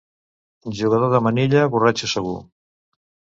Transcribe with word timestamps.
Jugador 0.79 1.13
de 1.15 1.19
manilla, 1.27 1.67
borratxo 1.75 2.11
segur. 2.15 2.35